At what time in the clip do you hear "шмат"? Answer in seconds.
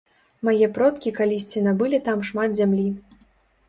2.33-2.49